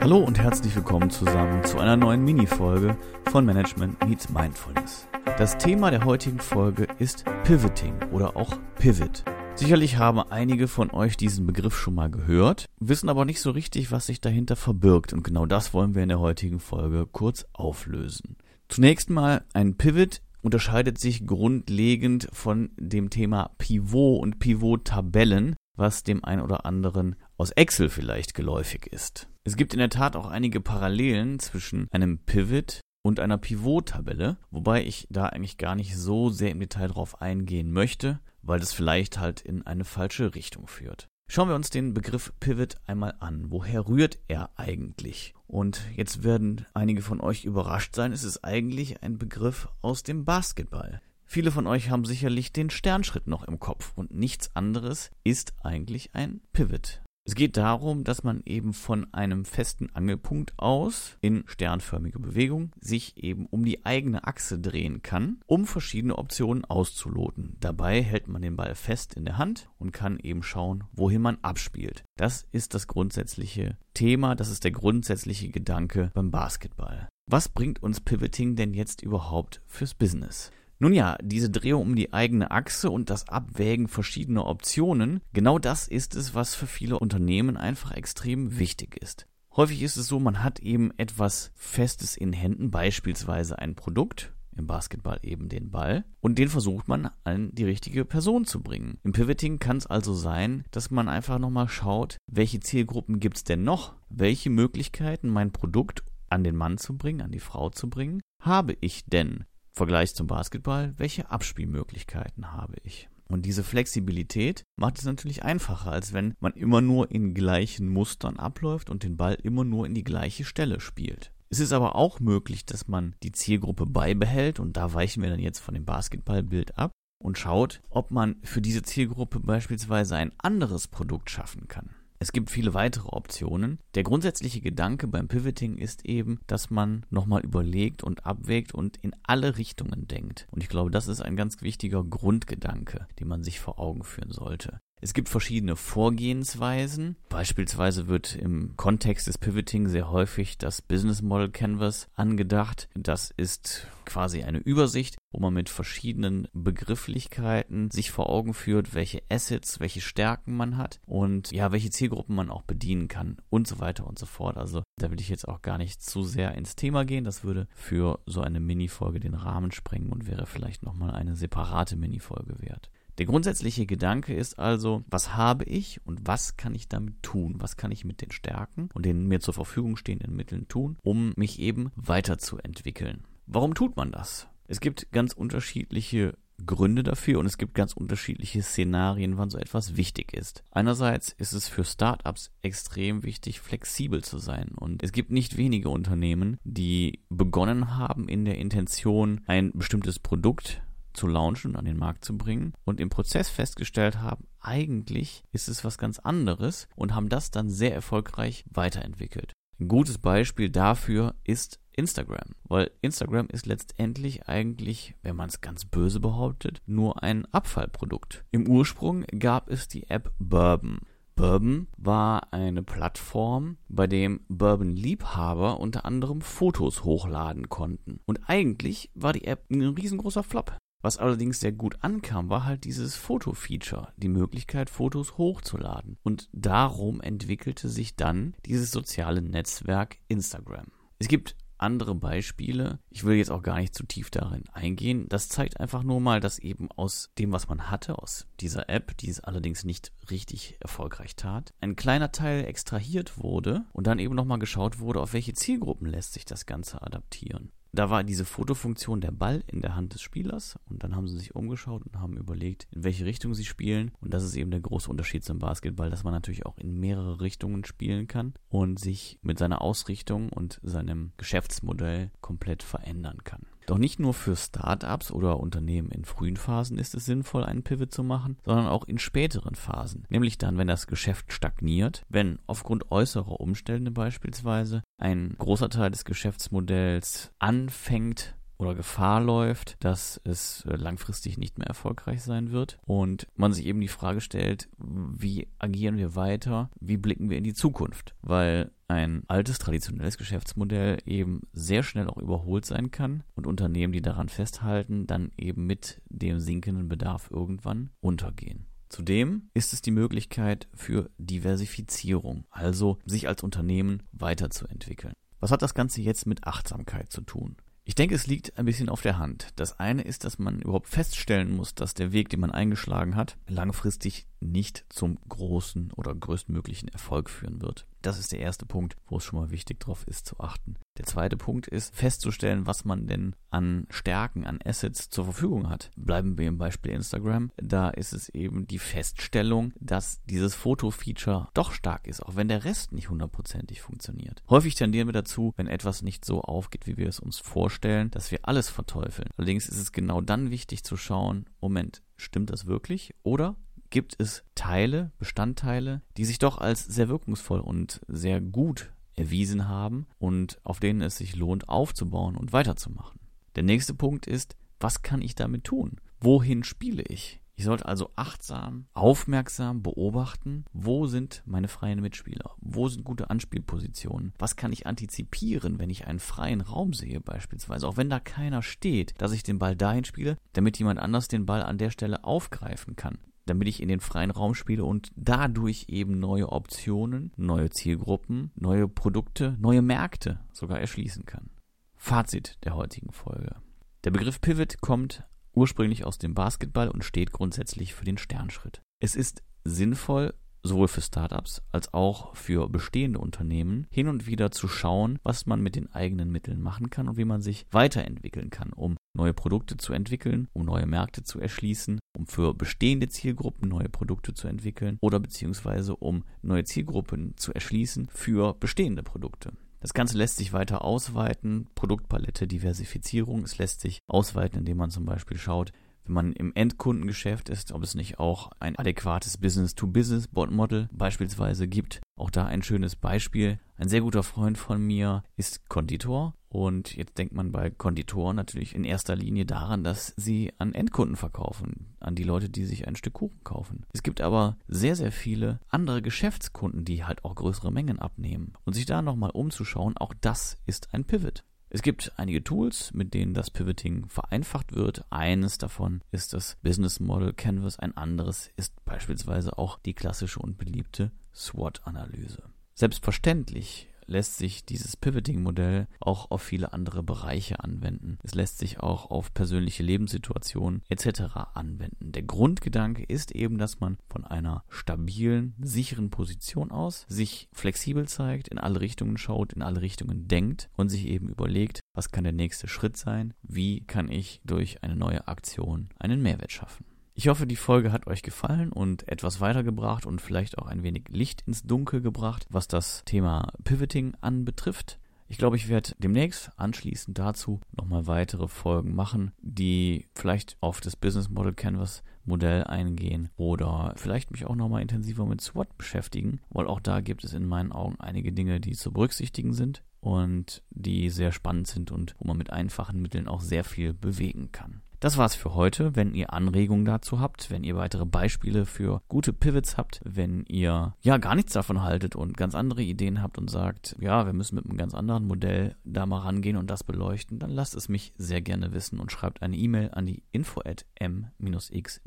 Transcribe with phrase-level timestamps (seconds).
[0.00, 2.96] Hallo und herzlich willkommen zusammen zu einer neuen Mini-Folge
[3.30, 5.08] von Management Meets Mindfulness.
[5.38, 9.24] Das Thema der heutigen Folge ist Pivoting oder auch Pivot.
[9.56, 13.90] Sicherlich haben einige von euch diesen Begriff schon mal gehört, wissen aber nicht so richtig,
[13.90, 18.36] was sich dahinter verbirgt und genau das wollen wir in der heutigen Folge kurz auflösen.
[18.68, 26.24] Zunächst mal ein Pivot unterscheidet sich grundlegend von dem Thema Pivot und Pivot-Tabellen, was dem
[26.24, 29.28] einen oder anderen aus Excel vielleicht geläufig ist.
[29.44, 34.84] Es gibt in der Tat auch einige Parallelen zwischen einem Pivot und einer Pivot-Tabelle, wobei
[34.84, 39.18] ich da eigentlich gar nicht so sehr im Detail drauf eingehen möchte, weil das vielleicht
[39.18, 41.08] halt in eine falsche Richtung führt.
[41.30, 43.50] Schauen wir uns den Begriff Pivot einmal an.
[43.50, 45.34] Woher rührt er eigentlich?
[45.46, 50.24] Und jetzt werden einige von euch überrascht sein, es ist eigentlich ein Begriff aus dem
[50.24, 51.00] Basketball.
[51.24, 56.14] Viele von euch haben sicherlich den Sternschritt noch im Kopf und nichts anderes ist eigentlich
[56.14, 57.02] ein Pivot.
[57.28, 63.22] Es geht darum, dass man eben von einem festen Angelpunkt aus in sternförmiger Bewegung sich
[63.22, 67.58] eben um die eigene Achse drehen kann, um verschiedene Optionen auszuloten.
[67.60, 71.36] Dabei hält man den Ball fest in der Hand und kann eben schauen, wohin man
[71.42, 72.02] abspielt.
[72.16, 77.10] Das ist das grundsätzliche Thema, das ist der grundsätzliche Gedanke beim Basketball.
[77.30, 80.50] Was bringt uns Pivoting denn jetzt überhaupt fürs Business?
[80.80, 85.88] Nun ja, diese Drehung um die eigene Achse und das Abwägen verschiedener Optionen, genau das
[85.88, 89.26] ist es, was für viele Unternehmen einfach extrem wichtig ist.
[89.56, 94.68] Häufig ist es so, man hat eben etwas Festes in Händen, beispielsweise ein Produkt, im
[94.68, 98.98] Basketball eben den Ball, und den versucht man an die richtige Person zu bringen.
[99.02, 103.44] Im Pivoting kann es also sein, dass man einfach nochmal schaut, welche Zielgruppen gibt es
[103.44, 107.90] denn noch, welche Möglichkeiten mein Produkt an den Mann zu bringen, an die Frau zu
[107.90, 109.44] bringen, habe ich denn?
[109.78, 113.08] Vergleich zum Basketball, welche Abspielmöglichkeiten habe ich?
[113.28, 118.38] Und diese Flexibilität macht es natürlich einfacher, als wenn man immer nur in gleichen Mustern
[118.38, 121.30] abläuft und den Ball immer nur in die gleiche Stelle spielt.
[121.48, 125.38] Es ist aber auch möglich, dass man die Zielgruppe beibehält und da weichen wir dann
[125.38, 126.90] jetzt von dem Basketballbild ab
[127.22, 131.94] und schaut, ob man für diese Zielgruppe beispielsweise ein anderes Produkt schaffen kann.
[132.20, 133.78] Es gibt viele weitere Optionen.
[133.94, 139.14] Der grundsätzliche Gedanke beim Pivoting ist eben, dass man nochmal überlegt und abwägt und in
[139.22, 140.48] alle Richtungen denkt.
[140.50, 144.32] Und ich glaube, das ist ein ganz wichtiger Grundgedanke, den man sich vor Augen führen
[144.32, 144.80] sollte.
[145.00, 147.16] Es gibt verschiedene Vorgehensweisen.
[147.28, 152.88] Beispielsweise wird im Kontext des Pivoting sehr häufig das Business Model Canvas angedacht.
[152.94, 159.22] Das ist quasi eine Übersicht, wo man mit verschiedenen Begrifflichkeiten sich vor Augen führt, welche
[159.30, 163.78] Assets, welche Stärken man hat und ja, welche Zielgruppen man auch bedienen kann und so
[163.78, 164.56] weiter und so fort.
[164.56, 167.24] Also da will ich jetzt auch gar nicht zu sehr ins Thema gehen.
[167.24, 171.94] Das würde für so eine Mini-Folge den Rahmen sprengen und wäre vielleicht nochmal eine separate
[171.94, 172.90] Mini-Folge wert.
[173.18, 177.56] Der grundsätzliche Gedanke ist also, was habe ich und was kann ich damit tun?
[177.58, 181.32] Was kann ich mit den Stärken und den mir zur Verfügung stehenden Mitteln tun, um
[181.36, 183.24] mich eben weiterzuentwickeln?
[183.46, 184.46] Warum tut man das?
[184.68, 186.34] Es gibt ganz unterschiedliche
[186.64, 190.62] Gründe dafür und es gibt ganz unterschiedliche Szenarien, wann so etwas wichtig ist.
[190.70, 195.88] Einerseits ist es für Startups extrem wichtig, flexibel zu sein und es gibt nicht wenige
[195.88, 200.82] Unternehmen, die begonnen haben in der Intention, ein bestimmtes Produkt
[201.18, 205.68] zu launchen und an den Markt zu bringen und im Prozess festgestellt haben, eigentlich ist
[205.68, 209.52] es was ganz anderes und haben das dann sehr erfolgreich weiterentwickelt.
[209.80, 215.84] Ein gutes Beispiel dafür ist Instagram, weil Instagram ist letztendlich eigentlich, wenn man es ganz
[215.84, 218.44] böse behauptet, nur ein Abfallprodukt.
[218.50, 221.00] Im Ursprung gab es die App Bourbon.
[221.34, 228.18] Bourbon war eine Plattform, bei dem Bourbon-Liebhaber unter anderem Fotos hochladen konnten.
[228.26, 230.76] Und eigentlich war die App ein riesengroßer Flop.
[231.08, 236.18] Was allerdings sehr gut ankam, war halt dieses Foto-Feature, die Möglichkeit, Fotos hochzuladen.
[236.22, 240.88] Und darum entwickelte sich dann dieses soziale Netzwerk Instagram.
[241.18, 242.98] Es gibt andere Beispiele.
[243.08, 245.30] Ich will jetzt auch gar nicht zu tief darin eingehen.
[245.30, 249.16] Das zeigt einfach nur mal, dass eben aus dem, was man hatte, aus dieser App,
[249.16, 254.34] die es allerdings nicht richtig erfolgreich tat, ein kleiner Teil extrahiert wurde und dann eben
[254.34, 259.20] nochmal geschaut wurde, auf welche Zielgruppen lässt sich das Ganze adaptieren da war diese Fotofunktion
[259.20, 262.36] der Ball in der Hand des Spielers und dann haben sie sich umgeschaut und haben
[262.36, 264.12] überlegt, in welche Richtung sie spielen.
[264.20, 267.40] Und das ist eben der große Unterschied zum Basketball, dass man natürlich auch in mehrere
[267.40, 273.66] Richtungen spielen kann und sich mit seiner Ausrichtung und seinem Geschäftsmodell komplett verändern kann.
[273.88, 278.12] Doch nicht nur für Startups oder Unternehmen in frühen Phasen ist es sinnvoll, einen Pivot
[278.12, 280.26] zu machen, sondern auch in späteren Phasen.
[280.28, 286.26] Nämlich dann, wenn das Geschäft stagniert, wenn aufgrund äußerer Umstände beispielsweise ein großer Teil des
[286.26, 293.46] Geschäftsmodells anfängt oder Gefahr läuft, dass es äh, langfristig nicht mehr erfolgreich sein wird und
[293.56, 297.74] man sich eben die Frage stellt, wie agieren wir weiter, wie blicken wir in die
[297.74, 304.12] Zukunft, weil ein altes, traditionelles Geschäftsmodell eben sehr schnell auch überholt sein kann und Unternehmen,
[304.12, 308.86] die daran festhalten, dann eben mit dem sinkenden Bedarf irgendwann untergehen.
[309.08, 315.32] Zudem ist es die Möglichkeit für Diversifizierung, also sich als Unternehmen weiterzuentwickeln.
[315.60, 317.76] Was hat das Ganze jetzt mit Achtsamkeit zu tun?
[318.04, 319.68] Ich denke, es liegt ein bisschen auf der Hand.
[319.76, 323.58] Das eine ist, dass man überhaupt feststellen muss, dass der Weg, den man eingeschlagen hat,
[323.66, 328.06] langfristig nicht zum großen oder größtmöglichen Erfolg führen wird.
[328.22, 330.96] Das ist der erste Punkt, wo es schon mal wichtig drauf ist zu achten.
[331.18, 336.10] Der zweite Punkt ist festzustellen, was man denn an Stärken, an Assets zur Verfügung hat.
[336.16, 337.70] Bleiben wir im Beispiel Instagram.
[337.76, 342.84] Da ist es eben die Feststellung, dass dieses Foto-Feature doch stark ist, auch wenn der
[342.84, 344.62] Rest nicht hundertprozentig funktioniert.
[344.68, 348.50] Häufig tendieren wir dazu, wenn etwas nicht so aufgeht, wie wir es uns vorstellen, dass
[348.50, 349.50] wir alles verteufeln.
[349.56, 353.34] Allerdings ist es genau dann wichtig zu schauen, Moment, stimmt das wirklich?
[353.42, 353.76] Oder
[354.10, 360.26] gibt es Teile, Bestandteile, die sich doch als sehr wirkungsvoll und sehr gut erwiesen haben
[360.38, 363.40] und auf denen es sich lohnt aufzubauen und weiterzumachen.
[363.76, 366.16] Der nächste Punkt ist, was kann ich damit tun?
[366.40, 367.60] Wohin spiele ich?
[367.76, 374.52] Ich sollte also achtsam, aufmerksam beobachten, wo sind meine freien Mitspieler, wo sind gute Anspielpositionen,
[374.58, 378.82] was kann ich antizipieren, wenn ich einen freien Raum sehe beispielsweise, auch wenn da keiner
[378.82, 382.42] steht, dass ich den Ball dahin spiele, damit jemand anders den Ball an der Stelle
[382.42, 387.90] aufgreifen kann damit ich in den freien Raum spiele und dadurch eben neue Optionen, neue
[387.90, 391.70] Zielgruppen, neue Produkte, neue Märkte sogar erschließen kann.
[392.16, 393.76] Fazit der heutigen Folge.
[394.24, 399.00] Der Begriff Pivot kommt ursprünglich aus dem Basketball und steht grundsätzlich für den Sternschritt.
[399.20, 404.88] Es ist sinnvoll, sowohl für Startups als auch für bestehende Unternehmen hin und wieder zu
[404.88, 408.92] schauen, was man mit den eigenen Mitteln machen kann und wie man sich weiterentwickeln kann,
[408.92, 414.08] um neue Produkte zu entwickeln, um neue Märkte zu erschließen, um für bestehende Zielgruppen neue
[414.08, 419.72] Produkte zu entwickeln oder beziehungsweise um neue Zielgruppen zu erschließen für bestehende Produkte.
[420.00, 425.24] Das Ganze lässt sich weiter ausweiten, Produktpalette, Diversifizierung, es lässt sich ausweiten, indem man zum
[425.24, 425.92] Beispiel schaut,
[426.28, 432.20] wenn man im Endkundengeschäft ist, ob es nicht auch ein adäquates Business-to-Business-Model beispielsweise gibt.
[432.36, 433.80] Auch da ein schönes Beispiel.
[433.96, 436.54] Ein sehr guter Freund von mir ist Konditor.
[436.68, 441.36] Und jetzt denkt man bei Konditoren natürlich in erster Linie daran, dass sie an Endkunden
[441.36, 444.04] verkaufen, an die Leute, die sich ein Stück Kuchen kaufen.
[444.12, 448.74] Es gibt aber sehr, sehr viele andere Geschäftskunden, die halt auch größere Mengen abnehmen.
[448.84, 451.64] Und sich da nochmal umzuschauen, auch das ist ein Pivot.
[451.90, 455.24] Es gibt einige Tools, mit denen das Pivoting vereinfacht wird.
[455.30, 460.76] Eines davon ist das Business Model Canvas, ein anderes ist beispielsweise auch die klassische und
[460.76, 462.62] beliebte SWOT-Analyse.
[462.94, 468.38] Selbstverständlich lässt sich dieses Pivoting-Modell auch auf viele andere Bereiche anwenden.
[468.42, 471.40] Es lässt sich auch auf persönliche Lebenssituationen etc.
[471.74, 472.32] anwenden.
[472.32, 478.68] Der Grundgedanke ist eben, dass man von einer stabilen, sicheren Position aus sich flexibel zeigt,
[478.68, 482.52] in alle Richtungen schaut, in alle Richtungen denkt und sich eben überlegt, was kann der
[482.52, 487.04] nächste Schritt sein, wie kann ich durch eine neue Aktion einen Mehrwert schaffen.
[487.38, 491.28] Ich hoffe, die Folge hat euch gefallen und etwas weitergebracht und vielleicht auch ein wenig
[491.28, 495.20] Licht ins Dunkel gebracht, was das Thema Pivoting anbetrifft.
[495.46, 501.14] Ich glaube, ich werde demnächst anschließend dazu nochmal weitere Folgen machen, die vielleicht auf das
[501.14, 506.88] Business Model Canvas Modell eingehen oder vielleicht mich auch nochmal intensiver mit SWOT beschäftigen, weil
[506.88, 511.30] auch da gibt es in meinen Augen einige Dinge, die zu berücksichtigen sind und die
[511.30, 515.02] sehr spannend sind und wo man mit einfachen Mitteln auch sehr viel bewegen kann.
[515.20, 516.14] Das war's für heute.
[516.14, 521.16] Wenn ihr Anregungen dazu habt, wenn ihr weitere Beispiele für gute Pivots habt, wenn ihr
[521.20, 524.76] ja gar nichts davon haltet und ganz andere Ideen habt und sagt, ja, wir müssen
[524.76, 528.32] mit einem ganz anderen Modell da mal rangehen und das beleuchten, dann lasst es mich
[528.36, 532.20] sehr gerne wissen und schreibt eine E-Mail an die info at m-x-m.net.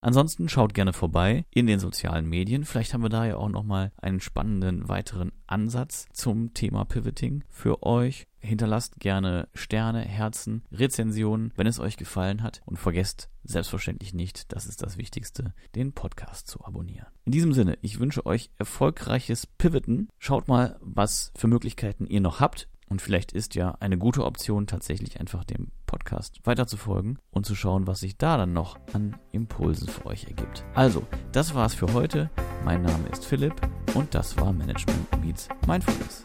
[0.00, 2.64] Ansonsten schaut gerne vorbei in den sozialen Medien.
[2.64, 7.82] Vielleicht haben wir da ja auch nochmal einen spannenden weiteren Ansatz zum Thema Pivoting für
[7.82, 8.27] euch.
[8.40, 12.60] Hinterlasst gerne Sterne, Herzen, Rezensionen, wenn es euch gefallen hat.
[12.64, 17.06] Und vergesst selbstverständlich nicht, das ist das Wichtigste, den Podcast zu abonnieren.
[17.24, 20.08] In diesem Sinne, ich wünsche euch erfolgreiches Pivoten.
[20.18, 22.68] Schaut mal, was für Möglichkeiten ihr noch habt.
[22.88, 27.86] Und vielleicht ist ja eine gute Option, tatsächlich einfach dem Podcast weiterzufolgen und zu schauen,
[27.86, 30.64] was sich da dann noch an Impulsen für euch ergibt.
[30.74, 32.30] Also, das war's für heute.
[32.64, 33.54] Mein Name ist Philipp
[33.94, 36.24] und das war Management Meets Mindfulness.